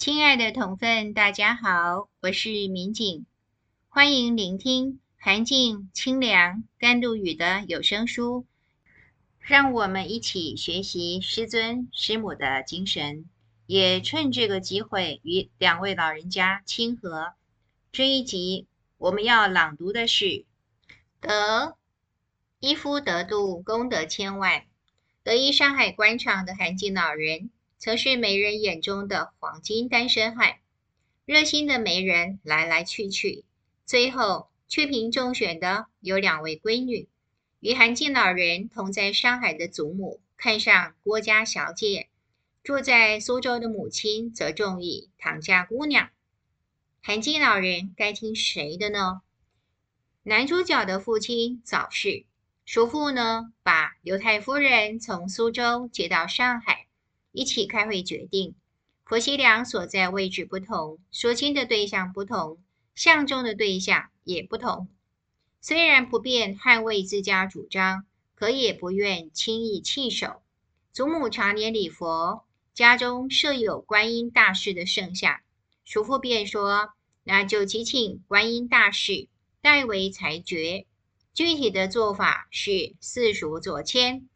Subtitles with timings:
[0.00, 3.26] 亲爱的同分，大家好，我是民警，
[3.90, 8.46] 欢迎聆听寒静、清凉、甘露雨的有声书，
[9.40, 13.26] 让我们一起学习师尊师母的精神，
[13.66, 17.34] 也趁这个机会与两位老人家亲和。
[17.92, 20.46] 这一集我们要朗读的是：
[21.20, 21.76] 德
[22.58, 24.64] 一夫得度，功德千万。
[25.22, 30.56] 德意上海官场的涵静老人，曾是媒人眼中的黄金单身汉，
[31.24, 33.46] 热心的媒人来来去去，
[33.86, 37.08] 最后却凭中选的有两位闺女。
[37.60, 42.10] 与韩静老人同在上海的祖母看上郭家小姐，
[42.62, 46.10] 住在苏州的母亲则中意唐家姑娘。
[47.00, 49.22] 韩静老人该听谁的呢？
[50.22, 52.26] 男主角的父亲早逝。
[52.66, 56.79] 叔父呢，把刘太夫人从苏州接到上海，
[57.32, 58.54] 一起开会决定，
[59.04, 62.58] 婆媳俩所在位置不同，说亲的对象不同，
[62.94, 64.88] 相中的对象也不同。
[65.60, 70.42] 虽然不便捍卫自家主张，可也不愿轻易弃守。
[70.92, 75.40] 祖母常年礼佛，家中设有观音大士的圣像，
[75.84, 76.90] 叔父便说
[77.24, 79.28] ：“那就祈请观音大士
[79.60, 80.86] 代为裁决。”
[81.32, 84.28] 具体的做法是四叔左迁，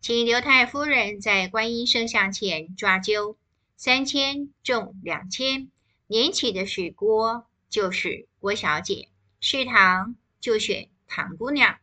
[0.00, 3.36] 请刘太夫人在观音圣像前抓阄，
[3.76, 5.70] 三千重两千，
[6.06, 11.76] 年起的是郭，就是郭小姐；是唐，就选唐姑娘。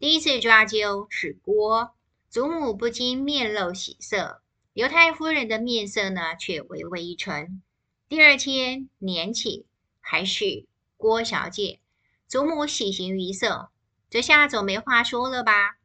[0.00, 1.94] 第一次抓阄是郭，
[2.28, 7.62] 祖母不禁面露喜色，刘太夫人的面色呢，却微微一沉。
[8.08, 9.66] 第二天年起
[10.00, 11.78] 还是郭小姐。
[12.26, 13.70] 祖母喜形于色，
[14.10, 15.76] 这下总没话说了吧？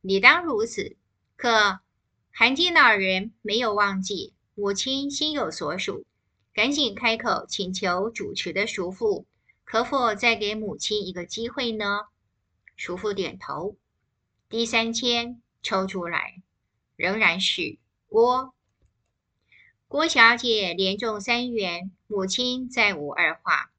[0.00, 0.96] 理当如此。
[1.38, 1.78] 可
[2.32, 6.04] 韩静老人没有忘记母亲心有所属，
[6.52, 9.24] 赶紧开口请求主持的叔父，
[9.62, 12.06] 可否再给母亲一个机会呢？
[12.76, 13.76] 叔父点头。
[14.48, 16.42] 第三签抽出来，
[16.96, 17.78] 仍然是
[18.08, 18.52] 郭。
[19.86, 23.70] 郭小姐连中三元，母亲再无二话。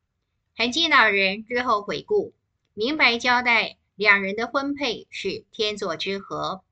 [0.55, 2.33] 韩静老人日后回顾，
[2.73, 6.63] 明白交代两人的婚配是天作之合，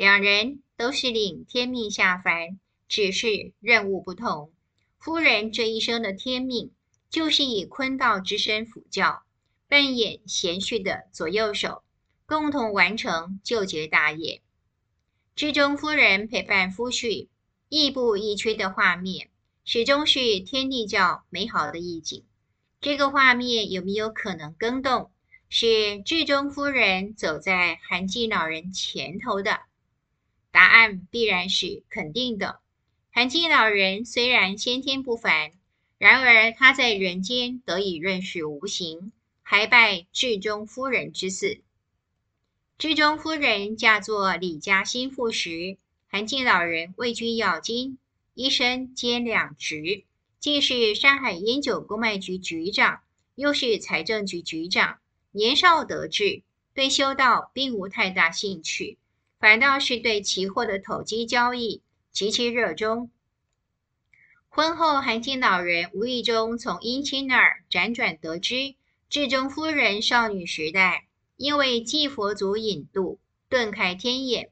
[0.00, 4.50] 两人都是领天命下凡，只是任务不同。
[4.98, 6.70] 夫人这一生的天命，
[7.10, 9.24] 就是以坤道之身辅教，
[9.68, 11.82] 扮演贤婿的左右手，
[12.24, 14.40] 共同完成救劫大业。
[15.36, 17.28] 智忠夫人陪伴夫婿，
[17.68, 19.28] 亦步亦趋的画面，
[19.66, 22.24] 始终是天地教美好的意境。
[22.80, 25.10] 这个画面有没有可能更动？
[25.50, 29.60] 是至中夫人走在涵静老人前头的？
[30.50, 32.60] 答案必然是肯定的。
[33.12, 35.52] 韩静老人虽然先天不凡，
[35.98, 39.12] 然而他在人间得以认识无形，
[39.42, 41.60] 还拜智忠夫人之赐。
[42.78, 45.76] 智忠夫人嫁作李家心腹时，
[46.08, 47.98] 韩静老人位居要津，
[48.34, 50.04] 一身兼两职。
[50.38, 53.02] 既是上海烟酒公卖局局长，
[53.34, 54.98] 又是财政局局长，
[55.32, 58.96] 年少得志，对修道并无太大兴趣，
[59.40, 61.80] 反倒是对期货的投机交易
[62.12, 63.10] 极其热衷。
[64.50, 68.74] 婚后，涵静老人无意中从姻亲那儿辗转得知，
[69.08, 71.06] 智忠夫人少女时代
[71.36, 73.18] 因为祭佛祖引渡，
[73.48, 74.50] 顿开天眼，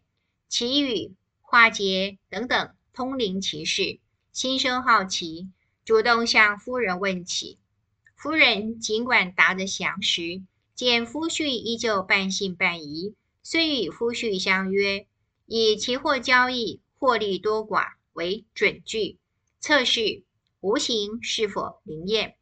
[0.48, 3.98] 祈雨、化劫等等通灵奇事，
[4.32, 5.48] 心生好奇。
[5.84, 7.58] 主动向夫人问起，
[8.14, 10.42] 夫人尽管答得详实，
[10.74, 13.14] 见夫婿依旧半信半疑，
[13.50, 15.06] 遂与夫婿相约，
[15.46, 19.16] 以期货交易获利多寡为准据，
[19.58, 20.22] 测试
[20.60, 22.36] 无形是否灵验。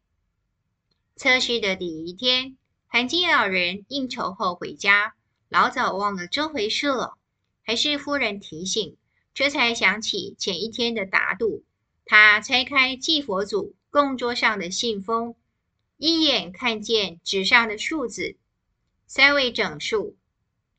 [1.15, 5.15] 测试的第一天，韩金老人应酬后回家，
[5.47, 7.17] 老早忘了这回事了，
[7.63, 8.97] 还是夫人提醒，
[9.33, 11.63] 这才想起前一天的打赌。
[12.03, 15.35] 他拆开祭佛祖供桌上的信封，
[15.95, 18.35] 一眼看见纸上的数字，
[19.05, 20.17] 三位整数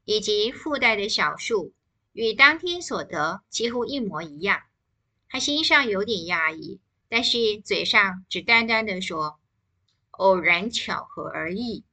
[0.09, 1.75] 以及附带的小数，
[2.15, 4.63] 与当天所得几乎一模一样。
[5.29, 9.39] 他心上有点讶异，但是嘴上只淡淡的说
[10.13, 11.85] ：“偶然巧合而已。”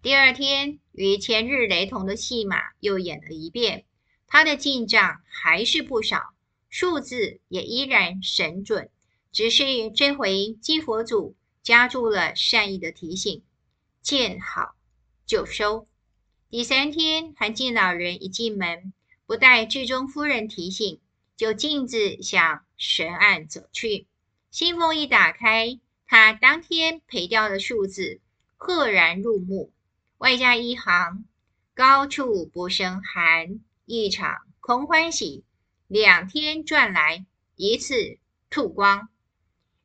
[0.00, 3.84] 第二天，与前日雷同的戏码又演了一遍，
[4.26, 6.32] 他的进账还是不少。
[6.70, 8.88] 数字也依然神准，
[9.30, 13.42] 只是这回祭佛祖加注了善意的提醒：
[14.00, 14.74] 见好
[15.26, 15.86] 就收。
[16.52, 18.92] 第三天，韩进老人一进门，
[19.24, 21.00] 不待剧中夫人提醒，
[21.34, 24.06] 就径自向神案走去。
[24.50, 28.20] 信封一打开，他当天赔掉的数字
[28.58, 29.72] 赫然入目，
[30.18, 31.24] 外加一行
[31.72, 35.44] “高处不胜寒，一场空欢喜”，
[35.88, 37.24] 两天赚来
[37.56, 38.18] 一次
[38.50, 39.08] 吐光。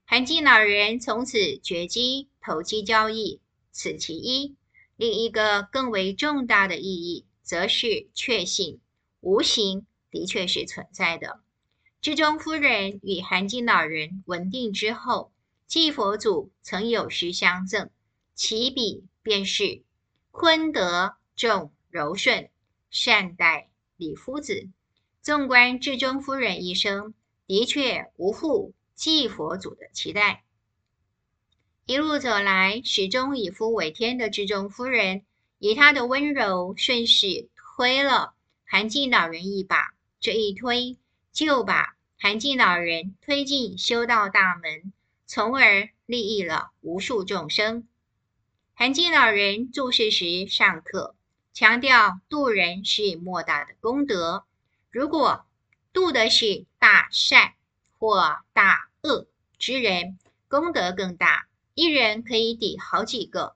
[0.04, 3.40] 韩进老人从此绝迹投机交易，
[3.72, 4.58] 此其一。
[4.98, 8.82] 另一个更为重大的意义，则是确信
[9.22, 11.40] 无形的确是存在的。
[12.02, 15.32] 智忠夫人与韩进老人文定之后，
[15.68, 17.90] 继佛祖曾有诗相赠，
[18.34, 19.84] 起笔便是
[20.32, 22.50] “坤德重柔顺，
[22.90, 24.70] 善待李夫子”。
[25.22, 27.14] 纵观智忠夫人一生，
[27.46, 30.46] 的确无负继佛祖的期待。
[31.90, 35.22] 一路走来，始终以夫为天的智忠夫人，
[35.58, 38.34] 以她的温柔顺势推了
[38.66, 40.98] 韩进老人一把，这一推
[41.32, 44.92] 就把韩进老人推进修道大门，
[45.26, 47.88] 从而利益了无数众生。
[48.74, 51.16] 韩进老人住世时上课，
[51.54, 54.44] 强调度人是莫大的功德。
[54.92, 55.46] 如果
[55.94, 57.54] 度的是大善
[57.98, 59.26] 或大恶
[59.58, 60.20] 之人，
[60.50, 61.47] 功德更大。
[61.80, 63.56] 一人可以抵好几个，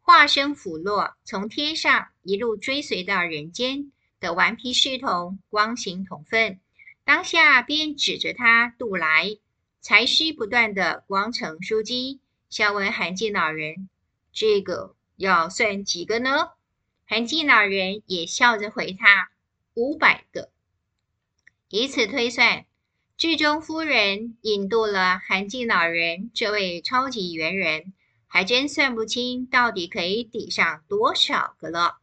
[0.00, 6.58] 化身腐落，从天上一路追随到人间的顽皮侍童，光行同分。
[7.04, 9.38] 当下便指着他度来，
[9.80, 12.18] 才师不断的光呈书记，
[12.48, 13.88] 笑问韩进老人
[14.34, 16.48] ：“这个要算几个呢？”
[17.06, 19.30] 韩进老人也笑着回他
[19.74, 20.50] ：“五百个。”
[21.70, 22.66] 以此推算，
[23.20, 27.92] 剧中夫人引渡了韩进老人这位超级猿人，
[28.26, 31.99] 还真算不清到底可以抵上多少个了。